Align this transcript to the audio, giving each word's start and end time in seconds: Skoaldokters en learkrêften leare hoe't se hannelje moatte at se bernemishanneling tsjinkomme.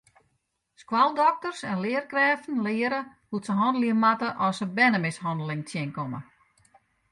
Skoaldokters 0.83 1.61
en 1.73 1.77
learkrêften 1.85 2.57
leare 2.69 3.01
hoe't 3.29 3.47
se 3.49 3.59
hannelje 3.61 3.93
moatte 4.03 4.27
at 4.47 4.55
se 4.61 4.65
bernemishanneling 4.81 5.63
tsjinkomme. 5.65 6.19